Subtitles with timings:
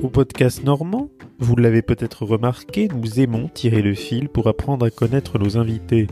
[0.00, 1.08] Au podcast normand,
[1.40, 6.06] vous l'avez peut-être remarqué, nous aimons tirer le fil pour apprendre à connaître nos invités.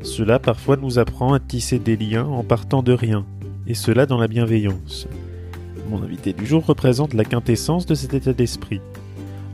[0.00, 3.26] Cela parfois nous apprend à tisser des liens en partant de rien,
[3.66, 5.08] et cela dans la bienveillance.
[5.90, 8.80] Mon invité du jour représente la quintessence de cet état d'esprit.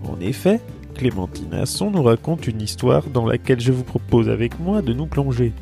[0.05, 0.61] En effet,
[0.95, 5.07] Clémentine Asson nous raconte une histoire dans laquelle je vous propose avec moi de nous
[5.07, 5.55] plonger.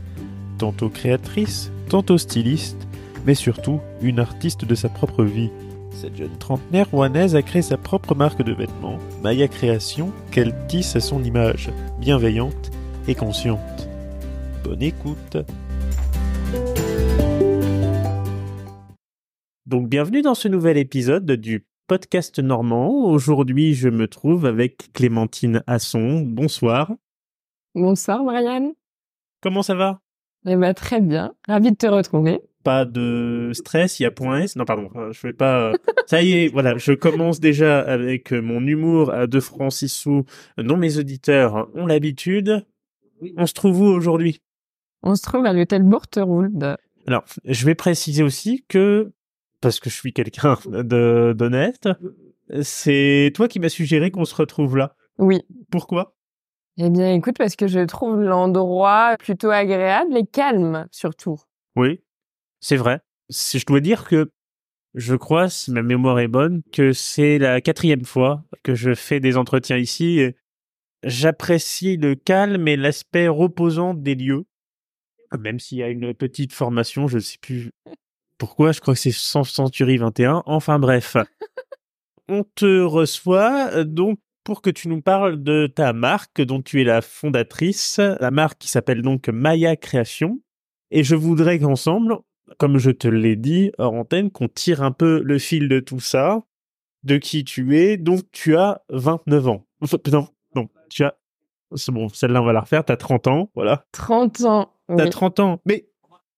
[0.59, 2.89] Tantôt créatrice, tantôt styliste,
[3.25, 5.51] mais surtout une artiste de sa propre vie.
[5.93, 10.97] Cette jeune trentenaire rouennaise a créé sa propre marque de vêtements, Maya Création, qu'elle tisse
[10.97, 12.71] à son image, bienveillante
[13.07, 13.89] et consciente.
[14.65, 15.37] Bonne écoute
[19.67, 23.05] Donc bienvenue dans ce nouvel épisode du podcast normand.
[23.05, 26.21] Aujourd'hui, je me trouve avec Clémentine Asson.
[26.21, 26.93] Bonsoir.
[27.75, 28.73] Bonsoir Marianne.
[29.41, 30.01] Comment ça va?
[30.47, 32.41] Eh ben très bien, ravi de te retrouver.
[32.65, 34.57] Pas de stress, il y a point S.
[34.57, 35.73] Non, pardon, je vais pas.
[36.07, 40.25] Ça y est, voilà, je commence déjà avec mon humour à 2 francs 6 sous,
[40.59, 42.67] dont mes auditeurs ont l'habitude.
[43.37, 44.43] On se trouve où aujourd'hui?
[45.03, 46.77] On se trouve à l'hôtel Bourterould.
[47.07, 49.13] Alors, je vais préciser aussi que,
[49.63, 51.89] parce que je suis quelqu'un de- d'honnête,
[52.63, 54.95] c'est toi qui m'as suggéré qu'on se retrouve là.
[55.19, 55.41] Oui.
[55.71, 56.15] Pourquoi?
[56.79, 61.39] Eh bien écoute, parce que je trouve l'endroit plutôt agréable et calme surtout.
[61.77, 62.01] Oui,
[62.61, 63.01] c'est vrai.
[63.29, 64.31] Si Je dois dire que
[64.95, 69.21] je crois, si ma mémoire est bonne, que c'est la quatrième fois que je fais
[69.21, 70.21] des entretiens ici.
[71.03, 74.45] J'apprécie le calme et l'aspect reposant des lieux,
[75.39, 77.71] même s'il y a une petite formation, je ne sais plus
[78.37, 80.43] pourquoi, je crois que c'est Century 21.
[80.47, 81.17] Enfin bref,
[82.29, 84.19] on te reçoit donc
[84.51, 88.59] pour que tu nous parles de ta marque dont tu es la fondatrice, la marque
[88.59, 90.41] qui s'appelle donc Maya Création.
[90.91, 92.17] Et je voudrais qu'ensemble,
[92.59, 96.01] comme je te l'ai dit hors antenne, qu'on tire un peu le fil de tout
[96.01, 96.43] ça,
[97.05, 97.97] de qui tu es.
[97.97, 99.67] Donc tu as 29 ans.
[99.83, 101.15] Enfin, Non, non, tu as...
[101.77, 103.85] C'est bon, celle-là on va la refaire, t'as 30 ans, voilà.
[103.93, 104.73] 30 ans.
[104.89, 105.11] T'as Oui.
[105.11, 105.61] 30 ans.
[105.65, 105.87] Mais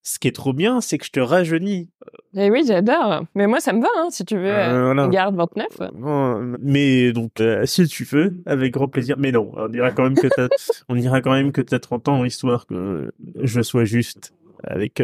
[0.03, 1.89] ce qui est trop bien, c'est que je te rajeunis.
[2.35, 3.23] Eh oui, j'adore.
[3.35, 4.51] Mais moi, ça me va, hein, si tu veux.
[4.51, 5.05] Euh, euh, voilà.
[5.05, 5.67] on garde 29.
[5.81, 9.15] Euh, Mais donc, euh, si tu veux, avec grand plaisir.
[9.17, 10.49] Mais non, on dira quand même que t'as,
[10.89, 14.33] on dira quand même que t'as 30 ans, histoire que je sois juste
[14.63, 15.01] avec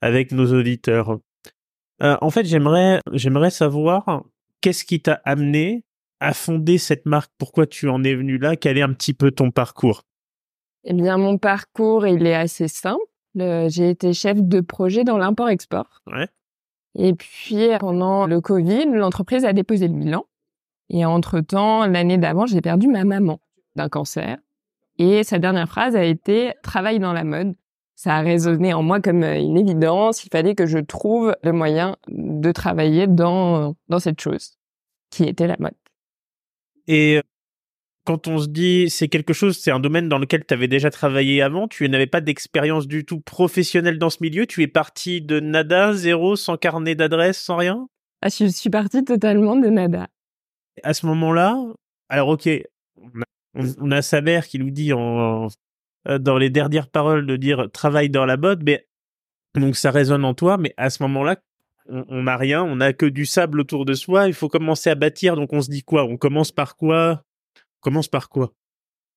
[0.00, 1.18] avec nos auditeurs.
[2.00, 4.24] En fait, j'aimerais j'aimerais savoir
[4.60, 5.84] qu'est-ce qui t'a amené
[6.20, 7.32] à fonder cette marque?
[7.36, 8.56] Pourquoi tu en es venu là?
[8.56, 10.04] Quel est un petit peu ton parcours?
[10.84, 13.02] Eh bien, mon parcours, il est assez simple.
[13.34, 16.02] J'ai été chef de projet dans l'import-export.
[16.06, 16.28] Ouais.
[16.96, 20.24] Et puis, pendant le Covid, l'entreprise a déposé le bilan.
[20.88, 23.40] Et entre-temps, l'année d'avant, j'ai perdu ma maman
[23.76, 24.38] d'un cancer.
[24.98, 27.54] Et sa dernière phrase a été «travaille dans la mode».
[27.94, 30.24] Ça a résonné en moi comme euh, une évidence.
[30.24, 34.56] Il fallait que je trouve le moyen de travailler dans, dans cette chose
[35.10, 35.74] qui était la mode.
[36.86, 37.22] Et euh,
[38.04, 40.90] quand on se dit c'est quelque chose, c'est un domaine dans lequel tu avais déjà
[40.90, 45.20] travaillé avant, tu n'avais pas d'expérience du tout professionnelle dans ce milieu, tu es parti
[45.20, 47.88] de nada, zéro, sans carnet d'adresse, sans rien?
[48.22, 50.08] Ah, je suis partie totalement de nada.
[50.82, 51.56] À ce moment-là,
[52.08, 52.48] alors ok,
[52.96, 53.24] on a,
[53.54, 55.48] on- on a sa mère qui nous dit en,
[56.08, 58.86] euh, dans les dernières paroles de dire travaille dans la mode, mais
[59.54, 61.36] donc ça résonne en toi, mais à ce moment-là,
[61.88, 64.94] on n'a rien, on n'a que du sable autour de soi, il faut commencer à
[64.94, 66.04] bâtir, donc on se dit quoi?
[66.04, 67.24] On commence par quoi?
[67.80, 68.52] Commence par quoi?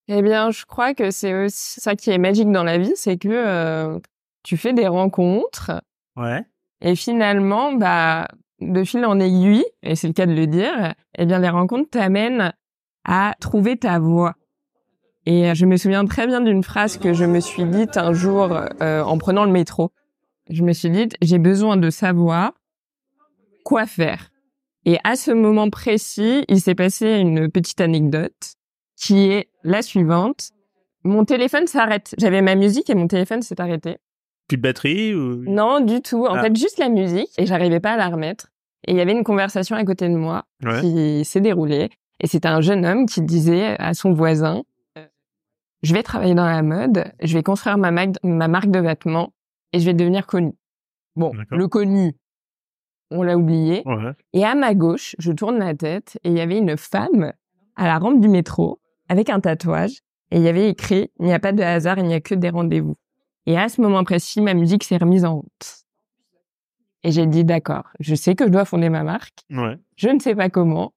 [0.07, 3.17] Eh bien, je crois que c'est aussi ça qui est magique dans la vie, c'est
[3.17, 3.99] que euh,
[4.43, 5.71] tu fais des rencontres
[6.17, 6.43] Ouais.
[6.81, 8.27] et finalement, bah,
[8.59, 11.89] de fil en aiguille, et c'est le cas de le dire, eh bien, les rencontres
[11.89, 12.53] t'amènent
[13.05, 14.35] à trouver ta voie.
[15.25, 18.11] Et euh, je me souviens très bien d'une phrase que je me suis dite un
[18.13, 18.49] jour
[18.81, 19.91] euh, en prenant le métro.
[20.49, 22.51] Je me suis dite, j'ai besoin de savoir
[23.63, 24.29] quoi faire.
[24.85, 28.53] Et à ce moment précis, il s'est passé une petite anecdote
[28.97, 30.49] qui est la suivante.
[31.03, 32.13] Mon téléphone s'arrête.
[32.17, 33.97] J'avais ma musique et mon téléphone s'est arrêté.
[34.47, 35.43] Plus de batterie ou...
[35.49, 36.25] Non, du tout.
[36.25, 36.41] En Ah.
[36.43, 38.47] fait, juste la musique et j'arrivais pas à la remettre.
[38.85, 40.81] Et il y avait une conversation à côté de moi Ouais.
[40.81, 41.89] qui s'est déroulée.
[42.19, 44.63] Et c'était un jeune homme qui disait à son voisin,
[45.81, 49.33] je vais travailler dans la mode, je vais construire ma, marque de vêtements
[49.73, 50.53] et je vais devenir connu.
[51.15, 52.13] Bon, le connu,
[53.13, 53.83] on l'a oublié.
[53.85, 54.11] Ouais.
[54.33, 57.33] Et à ma gauche, je tourne la tête et il y avait une femme
[57.75, 58.79] à la rampe du métro
[59.09, 59.99] avec un tatouage
[60.31, 62.35] et il y avait écrit «Il n'y a pas de hasard, il n'y a que
[62.35, 62.95] des rendez-vous».
[63.45, 65.85] Et à ce moment précis, ma musique s'est remise en route.
[67.03, 69.77] Et j'ai dit «D'accord, je sais que je dois fonder ma marque, Ouais.
[69.95, 70.93] je ne sais pas comment,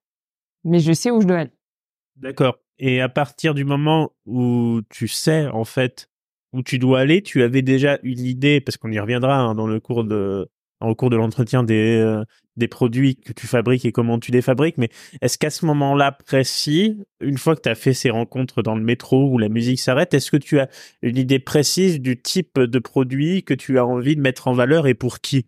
[0.63, 1.53] mais je sais où je dois aller.
[2.15, 2.57] D'accord.
[2.79, 6.09] Et à partir du moment où tu sais, en fait,
[6.53, 9.67] où tu dois aller, tu avais déjà une idée, parce qu'on y reviendra hein, dans
[9.67, 10.49] le cours de,
[10.81, 12.23] au cours de l'entretien des euh,
[12.57, 14.77] des produits que tu fabriques et comment tu les fabriques.
[14.77, 14.89] Mais
[15.21, 18.83] est-ce qu'à ce moment-là précis, une fois que tu as fait ces rencontres dans le
[18.83, 20.67] métro où la musique s'arrête, est-ce que tu as
[21.01, 24.87] une idée précise du type de produit que tu as envie de mettre en valeur
[24.87, 25.45] et pour qui?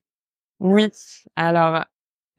[0.60, 0.90] Oui.
[1.36, 1.84] Alors,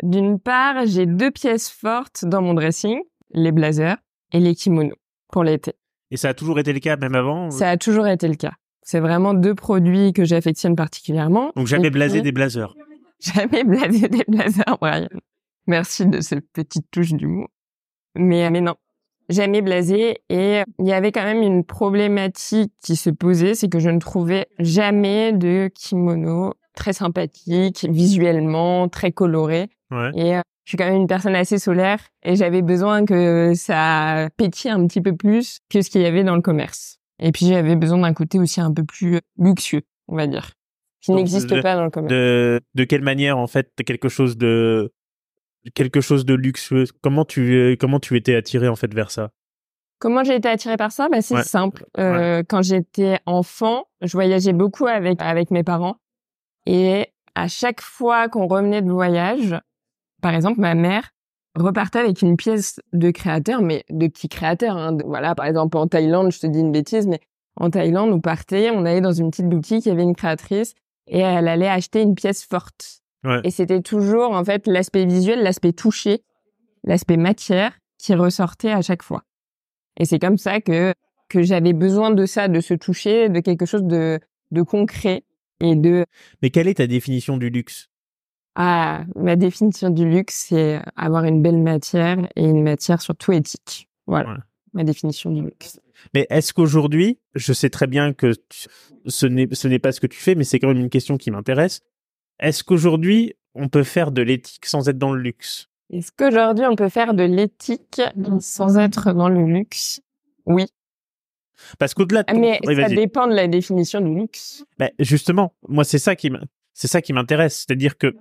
[0.02, 3.00] d'une part, j'ai deux pièces fortes dans mon dressing,
[3.32, 3.96] les blazers
[4.32, 4.96] et les kimonos
[5.32, 5.74] pour l'été.
[6.10, 8.52] Et ça a toujours été le cas, même avant Ça a toujours été le cas.
[8.90, 11.52] C'est vraiment deux produits que j'affectionne particulièrement.
[11.54, 12.74] Donc jamais blasé des blazers.
[13.20, 15.06] Jamais blasé des blazers, Brian.
[15.68, 17.46] Merci de cette petite touche d'humour.
[18.16, 18.74] Mais, mais non,
[19.28, 20.22] jamais blasé.
[20.28, 24.00] Et il y avait quand même une problématique qui se posait, c'est que je ne
[24.00, 29.68] trouvais jamais de kimono très sympathique, visuellement, très coloré.
[29.92, 30.10] Ouais.
[30.16, 34.30] Et euh, je suis quand même une personne assez solaire et j'avais besoin que ça
[34.36, 36.99] pétille un petit peu plus que ce qu'il y avait dans le commerce.
[37.20, 40.52] Et puis j'avais besoin d'un côté aussi un peu plus luxueux, on va dire,
[41.00, 42.12] qui n'existe pas dans le commerce.
[42.12, 44.92] De de quelle manière en fait quelque chose de
[45.74, 46.84] quelque chose de luxueux?
[47.02, 49.30] Comment tu comment tu étais attiré en fait vers ça?
[49.98, 51.10] Comment j'ai été attirée par ça?
[51.10, 51.42] Bah, C'est Ouais.
[51.42, 51.84] simple.
[51.98, 55.96] Euh, Quand j'étais enfant, je voyageais beaucoup avec, avec mes parents.
[56.64, 59.54] Et à chaque fois qu'on revenait de voyage,
[60.22, 61.10] par exemple, ma mère
[61.54, 64.76] repartait avec une pièce de créateur, mais de petits créateurs.
[64.76, 64.96] Hein.
[65.04, 67.20] Voilà, par exemple, en Thaïlande, je te dis une bêtise, mais
[67.56, 70.74] en Thaïlande, on partait, on allait dans une petite boutique, il y avait une créatrice,
[71.06, 73.02] et elle allait acheter une pièce forte.
[73.24, 73.40] Ouais.
[73.44, 76.22] Et c'était toujours, en fait, l'aspect visuel, l'aspect touché,
[76.84, 79.24] l'aspect matière qui ressortait à chaque fois.
[79.98, 80.94] Et c'est comme ça que
[81.28, 84.18] que j'avais besoin de ça, de se toucher, de quelque chose de
[84.50, 85.22] de concret
[85.60, 86.06] et de
[86.42, 87.89] Mais quelle est ta définition du luxe?
[88.56, 93.88] Ah ma définition du luxe, c'est avoir une belle matière et une matière surtout éthique.
[94.06, 94.38] Voilà
[94.72, 95.80] ma définition du luxe.
[96.14, 98.68] Mais est-ce qu'aujourd'hui, je sais très bien que tu-
[99.06, 101.16] ce n'est ce n'est pas ce que tu fais, mais c'est quand même une question
[101.16, 101.80] qui m'intéresse.
[102.38, 105.66] Est-ce qu'aujourd'hui, on peut faire de l'éthique sans être dans le luxe?
[105.92, 108.00] Est-ce qu'aujourd'hui on peut faire de l'éthique
[108.38, 110.00] sans être dans le luxe?
[110.46, 110.66] Oui,
[111.80, 114.64] Parce qu'au-delà de ton- mais ça dépend de la définition du luxe.
[114.78, 116.30] Ben, justement, moi c'est ça qui
[116.74, 118.14] c'est ça qui m'intéresse, c'est-à-dire que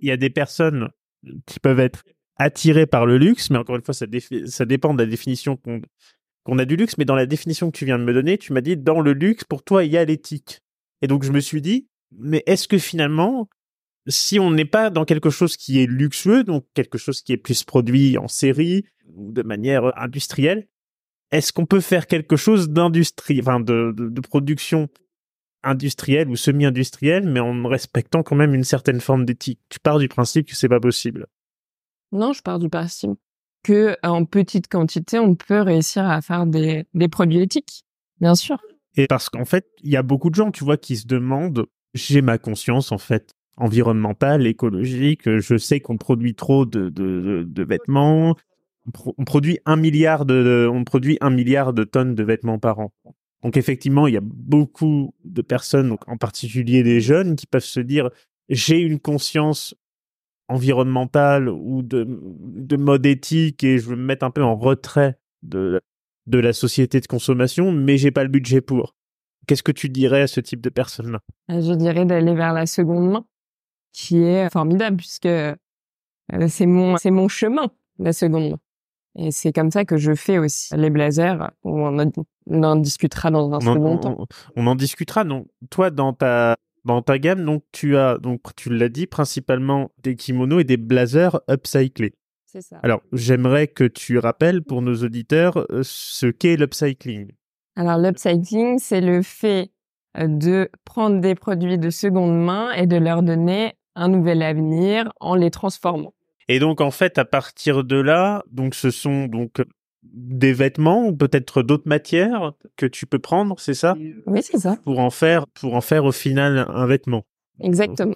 [0.00, 0.88] il y a des personnes
[1.46, 2.04] qui peuvent être
[2.36, 6.64] attirées par le luxe, mais encore une fois ça, dépend de la définition qu'on a
[6.64, 8.76] du luxe, mais dans la définition que tu viens de me donner, tu m'as dit
[8.76, 10.60] dans le luxe pour toi il y a l'éthique.
[11.02, 13.48] Et donc je me suis dit mais est-ce que finalement
[14.06, 17.36] si on n'est pas dans quelque chose qui est luxueux, donc quelque chose qui est
[17.36, 20.68] plus produit en série ou de manière industrielle,
[21.30, 24.88] est-ce qu'on peut faire quelque chose d'industrie, enfin de production
[25.62, 30.08] industrielle ou semi-industrielle, mais en respectant quand même une certaine forme d'éthique Tu pars du
[30.08, 31.26] principe que c'est pas possible.
[32.12, 33.18] Non, je pars du principe
[33.64, 37.84] que en petite quantité, on peut réussir à faire des des produits éthiques.
[38.20, 38.58] Bien sûr.
[38.96, 41.66] Et parce qu'en fait, il y a beaucoup de gens, tu vois, qui se demandent,
[41.94, 47.44] j'ai ma conscience en fait environnementale, écologique, je sais qu'on produit trop de, de, de,
[47.44, 48.36] de vêtements,
[48.86, 52.58] on, pro- on produit un milliard de- on produit un milliard de tonnes de vêtements
[52.60, 52.92] par an.
[53.42, 57.62] Donc effectivement, il y a beaucoup de personnes, donc en particulier des jeunes, qui peuvent
[57.62, 58.10] se dire,
[58.48, 59.74] j'ai une conscience
[60.48, 65.18] environnementale ou de, de mode éthique et je veux me mettre un peu en retrait
[65.42, 65.80] de,
[66.26, 68.94] la société de consommation, mais j'ai pas le budget pour.
[69.46, 71.20] Qu'est-ce que tu dirais à ce type de personnes-là?
[71.48, 73.26] Je dirais d'aller vers la seconde main,
[73.92, 75.54] qui est formidable puisque euh,
[76.48, 78.56] c'est mon chemin la seconde.
[79.20, 81.50] Et c'est comme ça que je fais aussi les blazers.
[81.64, 82.10] où On en,
[82.46, 84.16] on en discutera dans un second on- temps.
[84.18, 85.24] on- on en discutera.
[85.24, 89.90] Non, toi dans ta dans ta gamme, donc tu as donc tu l'as dit principalement
[90.02, 92.14] des kimonos et des blazers upcyclés.
[92.46, 92.78] C'est ça.
[92.82, 97.32] Alors j'aimerais que tu rappelles pour nos auditeurs euh, ce qu'est l'upcycling.
[97.76, 99.70] Alors l'upcycling, c'est le fait
[100.16, 105.12] euh, de prendre des produits de seconde main et de leur donner un nouvel avenir
[105.20, 106.14] en les transformant.
[106.48, 109.62] Et donc en fait à partir de là, donc ce sont donc
[110.02, 113.96] des vêtements ou peut-être d'autres matières que tu peux prendre, c'est ça?
[114.26, 114.78] Oui, c'est ça.
[114.84, 117.24] pour en faire pour en faire au final un vêtement.
[117.60, 118.14] Exactement.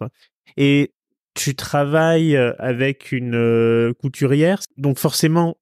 [0.56, 0.92] Et
[1.34, 5.56] tu travailles avec une euh, couturière, donc forcément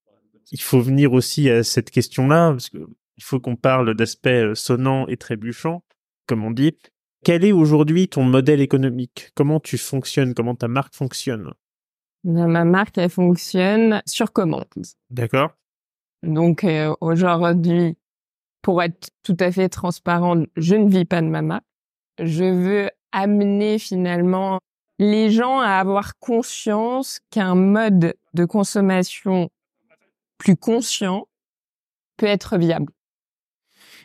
[0.53, 2.79] il faut venir aussi à cette question-là parce que
[3.21, 5.85] il faut qu'on parle d'aspect euh, sonnant et trébuchant,
[6.27, 6.73] comme on dit.
[7.23, 9.31] Quel est aujourd'hui ton modèle économique?
[9.35, 10.33] Comment tu fonctionnes?
[10.33, 11.53] Comment ta marque fonctionne?
[12.25, 14.67] Ma marque, elle fonctionne sur commande.
[15.11, 15.51] D'accord
[16.23, 17.97] Donc euh, aujourd'hui,
[18.63, 21.65] pour être tout à fait transparente, je ne vis pas de ma marque.
[22.19, 24.61] Je veux amener finalement
[24.99, 29.49] les gens à avoir conscience qu'un mode de consommation
[30.37, 31.27] plus conscient
[32.19, 32.93] peut être viable.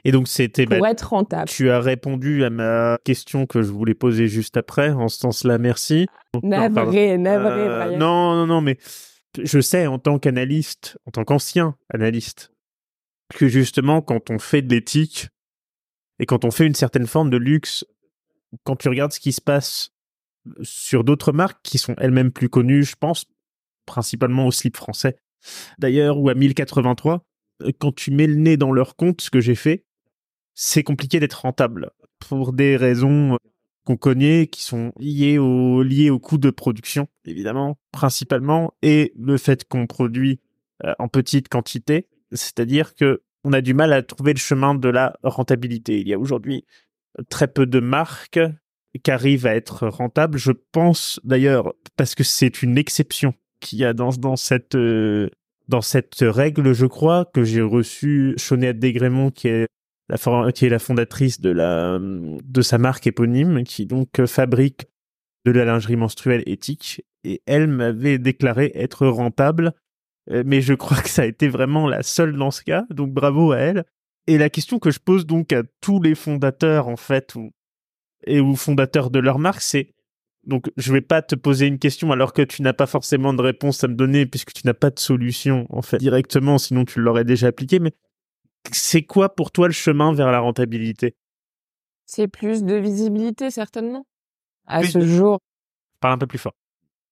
[0.05, 1.50] Et donc c'était pour être rentable.
[1.50, 4.91] Tu as répondu à ma question que je voulais poser juste après.
[4.91, 6.05] En ce sens-là, merci.
[6.43, 7.97] Navré, navré.
[7.97, 8.77] non, non, non, mais
[9.41, 12.51] je sais en tant qu'analyste, en tant qu'ancien analyste,
[13.33, 15.29] que justement quand on fait de l'éthique
[16.19, 17.83] et quand on fait une certaine forme de luxe,
[18.63, 19.91] quand tu regardes ce qui se passe
[20.62, 23.25] sur d'autres marques qui sont elles-mêmes plus connues, je pense
[23.88, 25.17] principalement au slip français
[25.77, 27.25] d'ailleurs ou à 1083,
[27.79, 29.85] quand tu mets le nez dans leur compte, ce que j'ai fait,
[30.55, 33.38] c'est compliqué d'être rentable pour des raisons
[33.85, 39.38] qu'on connaît qui sont liées au liées au coût de production évidemment principalement et le
[39.38, 40.39] fait qu'on produit
[40.83, 44.89] euh, en petite quantité, c'est-à-dire que on a du mal à trouver le chemin de
[44.89, 46.01] la rentabilité.
[46.01, 46.65] Il y a aujourd'hui
[47.29, 48.39] très peu de marques
[49.03, 50.38] qui arrivent à être rentables.
[50.38, 55.29] Je pense d'ailleurs parce que c'est une exception qu'il y a dans cette euh,
[56.21, 59.67] règle, je crois que j'ai reçu Chaunéette Desgrémont qui est
[60.53, 64.88] qui est la fondatrice de, sa marque éponyme, qui donc euh, fabrique
[65.45, 67.03] de la lingerie menstruelle éthique.
[67.24, 69.74] Et elle m'avait déclaré être rentable,
[70.31, 73.12] euh, mais je crois que ça a été vraiment la seule dans ce cas, donc
[73.12, 73.85] bravo à elle.
[74.27, 77.51] Et la question que je pose donc à tous les fondateurs, en fait, ou,
[78.25, 79.95] et ou fondateurs de leur marque, c'est
[80.45, 83.41] donc je vais pas te poser une question alors que tu n'as pas forcément de
[83.41, 87.00] réponse à me donner puisque tu n'as pas de solution en fait directement, sinon tu
[87.00, 87.79] l'aurais déjà appliqué.
[87.79, 87.93] Mais
[88.72, 91.15] c'est quoi pour toi le chemin vers la rentabilité?
[92.05, 94.05] C'est plus de visibilité, certainement.
[94.67, 95.39] À ce jour.
[96.00, 96.53] Parle un peu plus fort.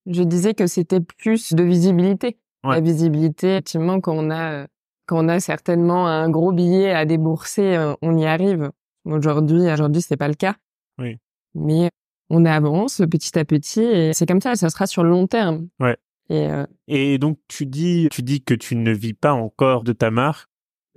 [0.06, 2.38] Je disais que c'était plus de visibilité.
[2.64, 4.68] La visibilité, effectivement, quand on a,
[5.06, 8.72] quand on a certainement un gros billet à débourser, euh, on y arrive.
[9.04, 10.56] Aujourd'hui, aujourd'hui, c'est pas le cas.
[10.98, 11.18] Oui.
[11.56, 11.90] Mais
[12.30, 15.68] on avance petit à petit et c'est comme ça, ça sera sur le long terme.
[15.80, 15.98] Ouais.
[16.30, 16.66] Et, euh...
[16.88, 20.50] et donc tu dis, tu dis que tu ne vis pas encore de ta marque.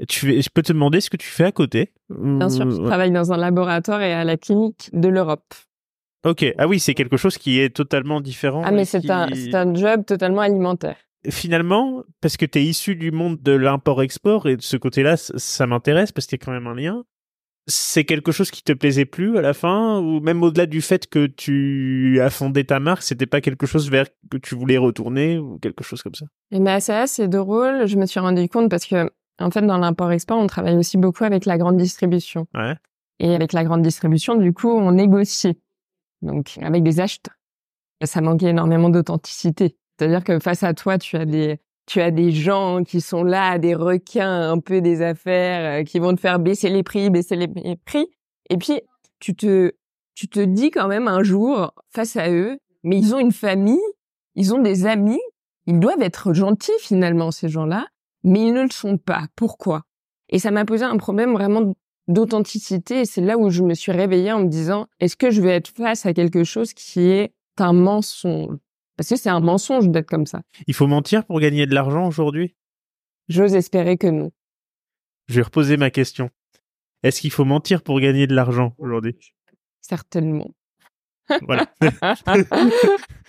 [0.08, 1.92] Tu, je peux te demander ce que tu fais à côté?
[2.10, 5.54] Bien sûr, je travaille dans un laboratoire et à la clinique de l'Europe.
[6.24, 8.62] Ok, ah oui, c'est quelque chose qui est totalement différent.
[8.64, 10.96] Ah mais c'est un, un job totalement alimentaire.
[11.28, 15.66] Finalement, parce que tu es issu du monde de l'import-export et de ce côté-là, ça
[15.66, 17.04] m'intéresse parce qu'il y a quand même un lien.
[17.68, 21.08] C'est quelque chose qui te plaisait plus à la fin ou même au-delà du fait
[21.08, 25.38] que tu as fondé ta marque, c'était pas quelque chose vers que tu voulais retourner
[25.38, 26.26] ou quelque chose comme ça?
[26.52, 29.78] Et ben ça c'est drôle, je me suis rendu compte parce que en fait, dans
[29.78, 32.46] l'import-export, on travaille aussi beaucoup avec la grande distribution.
[32.54, 32.74] Ouais.
[33.18, 35.58] Et avec la grande distribution, du coup, on négocie.
[36.22, 37.34] Donc, avec des acheteurs.
[38.04, 39.76] Ça manquait énormément d'authenticité.
[39.98, 43.58] C'est-à-dire que face à toi, tu as des, tu as des gens qui sont là,
[43.58, 47.36] des requins un peu des affaires, euh, qui vont te faire baisser les prix, baisser
[47.36, 48.06] les prix.
[48.50, 48.80] Et puis,
[49.18, 49.72] tu te,
[50.14, 53.80] tu te dis quand même un jour, face à eux, mais ils ont une famille,
[54.34, 55.20] ils ont des amis,
[55.66, 57.86] ils doivent être gentils finalement, ces gens-là
[58.26, 59.28] mais ils ne le sont pas.
[59.37, 59.85] Pourquoi?
[60.28, 61.73] Et ça m'a posé un problème vraiment
[62.09, 65.40] d'authenticité et c'est là où je me suis réveillée en me disant est-ce que je
[65.40, 68.59] vais être face à quelque chose qui est un mensonge?
[68.97, 70.42] Parce que c'est un mensonge d'être comme ça.
[70.66, 72.56] Il faut mentir pour gagner de l'argent aujourd'hui?
[73.28, 74.33] J'ose espérer que non.
[75.28, 76.30] Je vais reposer ma question.
[77.02, 79.16] Est-ce qu'il faut mentir pour gagner de l'argent aujourd'hui?
[79.80, 80.50] Certainement.
[81.42, 81.66] Voilà.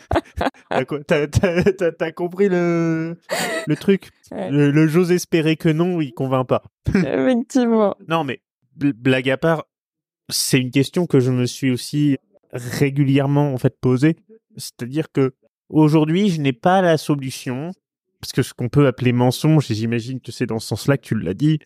[1.98, 3.18] T'as compris le,
[3.66, 4.10] le truc.
[4.32, 6.64] Le, j'ose espérer que non, il convainc pas.
[6.94, 7.96] Effectivement.
[8.08, 8.42] non, mais
[8.76, 9.66] blague à part,
[10.30, 12.18] c'est une question que je me suis aussi
[12.52, 14.16] régulièrement en fait posée.
[14.56, 15.34] C'est-à-dire que
[15.70, 17.72] aujourd'hui, je n'ai pas la solution
[18.22, 21.04] parce que ce qu'on peut appeler mensonge, et j'imagine que c'est dans ce sens-là que
[21.04, 21.60] tu l'as dit,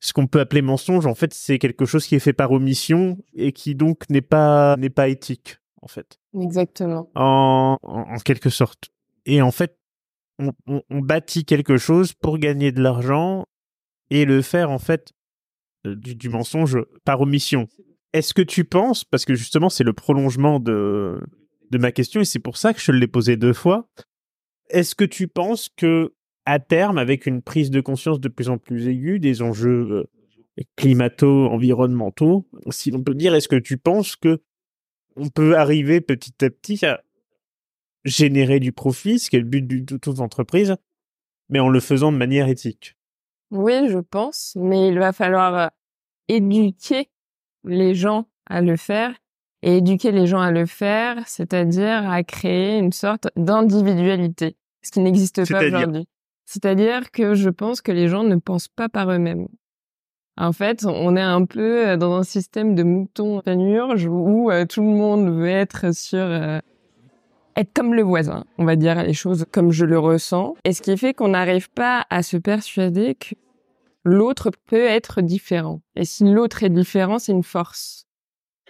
[0.00, 3.18] ce qu'on peut appeler mensonge, en fait, c'est quelque chose qui est fait par omission
[3.34, 6.18] et qui donc n'est pas n'est pas éthique en fait.
[6.38, 7.10] Exactement.
[7.14, 8.90] En, en, quelque sorte.
[9.26, 9.78] Et en fait,
[10.38, 13.46] on, on, bâtit quelque chose pour gagner de l'argent
[14.10, 15.12] et le faire en fait
[15.86, 17.68] euh, du, du mensonge par omission.
[18.12, 21.20] Est-ce que tu penses, parce que justement c'est le prolongement de,
[21.70, 23.88] de ma question et c'est pour ça que je l'ai posé deux fois,
[24.70, 26.14] est-ce que tu penses que
[26.46, 30.08] à terme, avec une prise de conscience de plus en plus aiguë des enjeux
[30.58, 34.42] euh, climato-environnementaux, si l'on peut dire, est-ce que tu penses que
[35.16, 37.02] on peut arriver petit à petit à
[38.04, 40.76] générer du profit, ce qui est le but de toute entreprise,
[41.48, 42.96] mais en le faisant de manière éthique.
[43.50, 45.66] Oui, je pense, mais il va falloir euh,
[46.28, 47.08] éduquer
[47.64, 49.14] les gens à le faire
[49.62, 55.00] et éduquer les gens à le faire, c'est-à-dire à créer une sorte d'individualité, ce qui
[55.00, 56.06] n'existe pas aujourd'hui.
[56.46, 59.46] C'est-à-dire que je pense que les gens ne pensent pas par eux-mêmes.
[60.40, 64.64] En fait, on est un peu euh, dans un système de mouton panurge où euh,
[64.64, 66.60] tout le monde veut être sur euh,
[67.56, 70.56] être comme le voisin, on va dire les choses comme je le ressens.
[70.64, 73.34] Et ce qui fait qu'on n'arrive pas à se persuader que
[74.02, 75.82] l'autre peut être différent.
[75.94, 78.06] Et si l'autre est différent, c'est une force.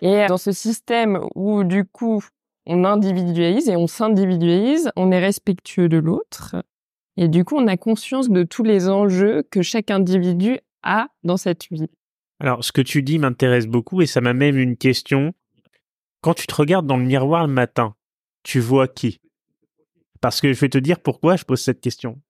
[0.02, 2.24] Et dans ce système où, du coup,
[2.66, 6.56] on individualise et on s'individualise, on est respectueux de l'autre.
[7.16, 11.36] Et du coup, on a conscience de tous les enjeux que chaque individu a dans
[11.36, 11.90] cette vie.
[12.38, 15.34] Alors, ce que tu dis m'intéresse beaucoup et ça m'amène une question.
[16.22, 17.94] Quand tu te regardes dans le miroir le matin,
[18.42, 19.20] tu vois qui?
[20.20, 22.20] Parce que je vais te dire pourquoi je pose cette question.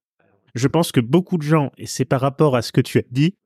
[0.54, 3.04] Je pense que beaucoup de gens, et c'est par rapport à ce que tu as
[3.11, 3.37] dit,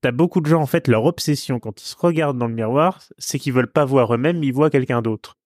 [0.00, 3.02] t'as beaucoup de gens, en fait, leur obsession quand ils se regardent dans le miroir,
[3.18, 5.36] c'est qu'ils veulent pas voir eux-mêmes, ils voient quelqu'un d'autre.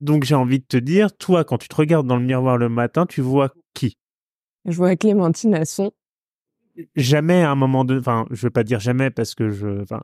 [0.00, 2.68] Donc j'ai envie de te dire, toi, quand tu te regardes dans le miroir le
[2.68, 3.96] matin, tu vois qui?
[4.64, 5.92] Je vois Clémentine Asson.
[6.96, 10.02] Jamais à un moment de, enfin, je veux pas dire jamais parce que je, enfin,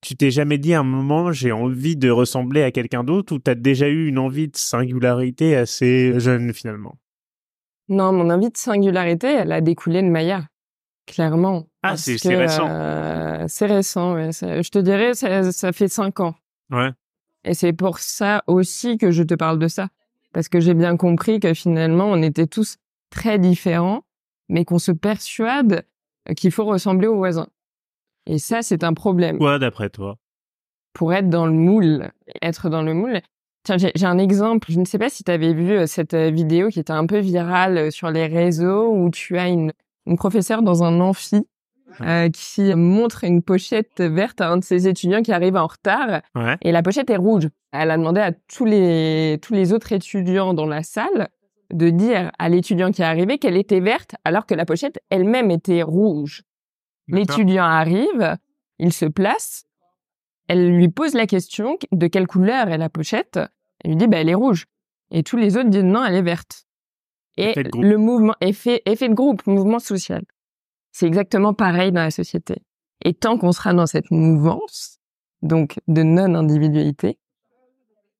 [0.00, 3.38] tu t'es jamais dit à un moment j'ai envie de ressembler à quelqu'un d'autre ou
[3.38, 6.96] t'as déjà eu une envie de singularité assez jeune finalement?
[7.88, 10.46] Non, mon envie de singularité, elle a découlé de Maya,
[11.06, 11.66] clairement.
[11.82, 12.66] Ah, c'est récent.
[12.68, 14.30] Euh, c'est récent, ouais.
[14.32, 16.34] Je te dirais, ça, ça fait cinq ans.
[16.70, 16.90] Ouais.
[17.44, 19.88] Et c'est pour ça aussi que je te parle de ça.
[20.32, 22.78] Parce que j'ai bien compris que finalement, on était tous
[23.10, 24.04] très différents,
[24.48, 25.84] mais qu'on se persuade
[26.36, 27.48] qu'il faut ressembler aux voisins.
[28.26, 29.38] Et ça, c'est un problème.
[29.38, 30.16] Quoi, d'après toi?
[30.92, 32.10] Pour être dans le moule,
[32.42, 33.20] être dans le moule.
[33.64, 34.70] Tiens, j'ai un exemple.
[34.70, 37.06] Je ne sais pas si tu avais vu euh, cette euh, vidéo qui était un
[37.06, 39.72] peu virale euh, sur les réseaux où tu as une,
[40.06, 41.46] une professeure dans un amphi
[42.00, 46.22] euh, qui montre une pochette verte à un de ses étudiants qui arrive en retard.
[46.34, 46.56] Ouais.
[46.62, 47.48] Et la pochette est rouge.
[47.72, 51.28] Elle a demandé à tous les, tous les autres étudiants dans la salle
[51.72, 55.50] de dire à l'étudiant qui est arrivé qu'elle était verte alors que la pochette elle-même
[55.50, 56.42] était rouge.
[57.08, 58.36] L'étudiant arrive,
[58.78, 59.64] il se place,
[60.48, 63.40] elle lui pose la question de quelle couleur est la pochette.
[63.80, 64.66] Elle lui dit, bah, elle est rouge.
[65.10, 66.66] Et tous les autres disent non, elle est verte.
[67.36, 70.22] Et le mouvement, effet, effet de groupe, mouvement social.
[70.90, 72.62] C'est exactement pareil dans la société.
[73.04, 74.98] Et tant qu'on sera dans cette mouvance,
[75.40, 77.18] donc de non-individualité,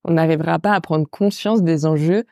[0.04, 2.24] on n'arrivera pas à prendre conscience des enjeux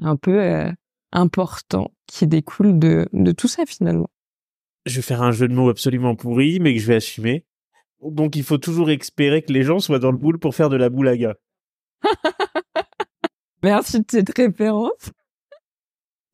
[0.00, 0.70] un peu euh,
[1.12, 4.10] importants qui découlent de, de tout ça finalement.
[4.86, 7.44] Je vais faire un jeu de mots absolument pourri, mais que je vais assumer.
[8.02, 10.76] Donc il faut toujours espérer que les gens soient dans le boule pour faire de
[10.76, 11.34] la boulaga.
[13.62, 15.10] Merci de cette référence.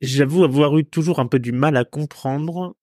[0.01, 2.75] J'avoue avoir eu toujours un peu du mal à comprendre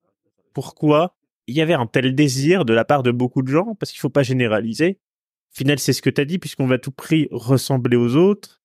[0.52, 1.14] pourquoi
[1.46, 4.00] il y avait un tel désir de la part de beaucoup de gens, parce qu'il
[4.00, 4.98] faut pas généraliser.
[5.52, 8.16] Au final, c'est ce que tu as dit, puisqu'on va à tout prix ressembler aux
[8.16, 8.61] autres.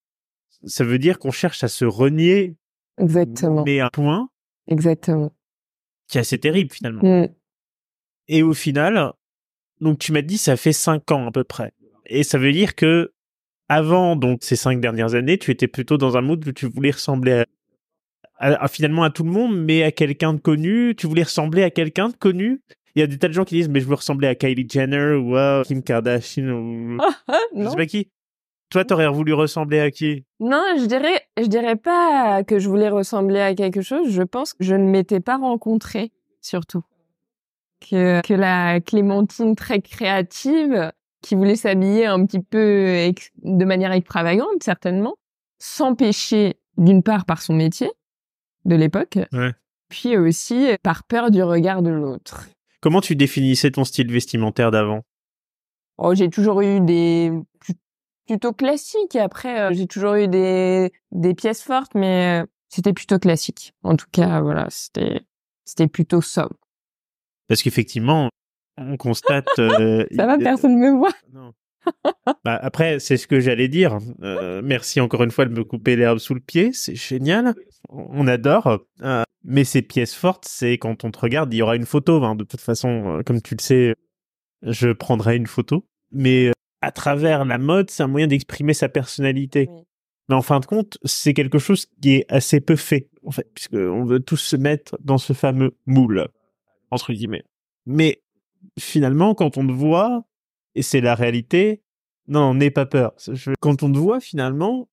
[0.65, 2.55] Ça veut dire qu'on cherche à se renier,
[2.99, 3.63] Exactement.
[3.65, 4.29] mais à un point
[4.67, 5.31] Exactement.
[6.07, 7.01] qui est assez terrible finalement.
[7.03, 7.29] Mm.
[8.27, 9.13] Et au final,
[9.81, 11.71] donc tu m'as dit ça fait cinq ans à peu près.
[12.07, 13.13] Et ça veut dire que
[13.69, 16.91] avant donc ces cinq dernières années, tu étais plutôt dans un mood où tu voulais
[16.91, 17.45] ressembler à,
[18.39, 20.95] à- à- finalement à tout le monde, mais à quelqu'un de connu.
[20.97, 22.61] Tu voulais ressembler à quelqu'un de connu.
[22.95, 24.67] Il y a des tas de gens qui disent mais je veux ressembler à Kylie
[24.69, 26.97] Jenner ou à Kim Kardashian ou
[27.55, 28.09] je sais pas qui.
[28.69, 30.25] Toi, t'aurais voulu ressembler à qui?
[30.39, 34.09] Non, je dirais, je dirais pas que je voulais ressembler à quelque chose.
[34.11, 36.83] Je pense que je ne m'étais pas rencontrée, surtout.
[37.79, 43.11] Que, que la Clémentine très créative, qui voulait s'habiller un petit peu
[43.43, 45.15] de manière extravagante, certainement,
[45.59, 47.89] s'empêcher d'une part par son métier
[48.65, 49.53] de l'époque, Ouais.
[49.89, 52.47] puis aussi par peur du regard de l'autre.
[52.81, 55.03] Comment tu définissais ton style vestimentaire d'avant?
[55.97, 57.31] Oh, j'ai toujours eu des
[58.27, 59.15] plutôt classiques.
[59.15, 63.73] Et après, euh, j'ai toujours eu des des pièces fortes, mais euh, c'était plutôt classique.
[63.83, 65.21] En tout cas, voilà, c'était
[65.65, 66.55] c'était plutôt sobre.
[67.47, 68.29] Parce qu'effectivement,
[68.77, 69.47] on constate.
[69.59, 71.13] euh, Ça va, personne me voit.
[71.33, 71.53] Non.
[72.43, 73.97] Bah, après, c'est ce que j'allais dire.
[74.21, 76.73] Euh, merci encore une fois de me couper l'herbe sous le pied.
[76.73, 77.55] C'est génial.
[77.87, 78.81] On adore.
[79.01, 82.21] Euh, mais ces pièces fortes, c'est quand on te regarde, il y aura une photo.
[82.25, 82.35] hein.
[82.35, 83.95] De toute façon, euh, comme tu le sais,
[84.63, 85.85] je prendrai une photo.
[86.11, 89.67] Mais euh, à travers la mode, c'est un moyen d'exprimer sa personnalité.
[89.69, 89.83] Oui.
[90.29, 93.49] Mais en fin de compte, c'est quelque chose qui est assez peu fait, en fait,
[93.53, 96.27] puisqu'on veut tous se mettre dans ce fameux moule,
[96.91, 97.43] entre guillemets.
[97.85, 98.21] Mais
[98.77, 100.25] finalement, quand on te voit,
[100.75, 101.81] et c'est la réalité,
[102.27, 103.13] non, n'aie pas peur.
[103.61, 104.89] Quand on te voit, finalement,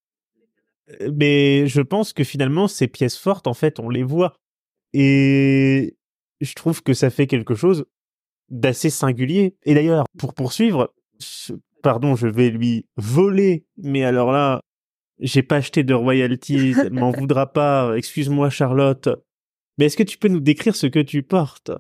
[1.01, 4.35] euh, mais je pense que finalement, ces pièces fortes, en fait, on les voit.
[4.93, 5.97] Et
[6.41, 7.87] je trouve que ça fait quelque chose
[8.51, 9.57] d'assez singulier.
[9.65, 10.95] Et d'ailleurs, pour poursuivre,
[11.85, 14.61] pardon, je vais lui voler, mais alors là,
[15.21, 19.09] j'ai pas acheté de royalties, elle m'en voudra pas, excuse-moi Charlotte.
[19.79, 21.71] Mais est-ce que tu peux nous décrire ce que tu portes?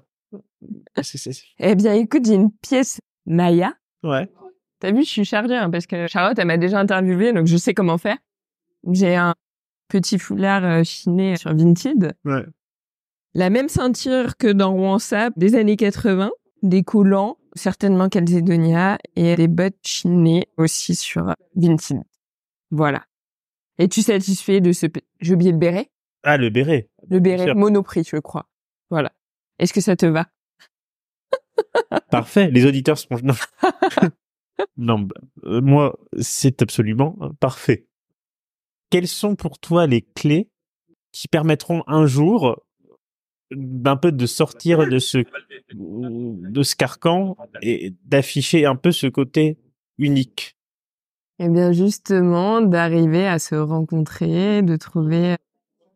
[1.59, 3.75] Eh bien, écoute, j'ai une pièce Maya.
[4.03, 4.29] Ouais.
[4.81, 7.57] T'as vu, je suis chargée hein, parce que Charlotte, elle m'a déjà interviewé, donc je
[7.57, 8.19] sais comment faire.
[8.91, 9.35] J'ai un
[9.89, 12.15] petit foulard euh, chiné sur Vinted.
[12.25, 12.45] Ouais.
[13.35, 16.31] la même ceinture que dans Rouen Sap des années 80,
[16.63, 22.05] des collants, certainement Calzedonia, et des bottes chinées aussi sur Vincent.
[22.71, 23.05] Voilà.
[23.79, 24.87] Es-tu satisfait de ce...
[25.21, 25.91] J'ai oublié le béret
[26.23, 26.89] Ah, le béret.
[27.09, 28.49] Le béret, monoprix, je crois.
[28.91, 29.13] Voilà.
[29.59, 30.29] Est-ce que ça te va?
[32.11, 32.51] Parfait.
[32.51, 33.35] Les auditeurs se Non,
[34.77, 35.15] non bah,
[35.45, 37.87] euh, moi, c'est absolument euh, parfait.
[38.91, 40.51] Quelles sont pour toi les clés
[41.13, 42.63] qui permettront un jour
[43.55, 45.19] d'un peu de sortir de ce
[45.73, 49.59] de ce carcan et d'afficher un peu ce côté
[49.99, 50.57] unique
[51.39, 55.37] Eh bien justement d'arriver à se rencontrer, de trouver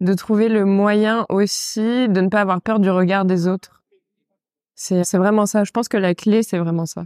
[0.01, 3.83] de trouver le moyen aussi de ne pas avoir peur du regard des autres.
[4.75, 7.05] C'est vraiment ça, je pense que la clé c'est vraiment ça.